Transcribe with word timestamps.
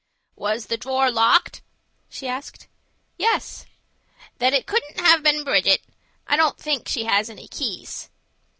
"Was 0.35 0.65
the 0.65 0.77
drawer 0.77 1.11
locked?" 1.11 1.61
she 2.09 2.27
asked. 2.27 2.65
"Yes." 3.19 3.67
"Then 4.39 4.51
it 4.51 4.65
couldn't 4.65 4.99
have 4.99 5.21
been 5.21 5.43
Bridget. 5.43 5.83
I 6.25 6.35
don't 6.35 6.57
think 6.57 6.87
she 6.89 7.03
has 7.03 7.29
any 7.29 7.47
keys." 7.47 8.09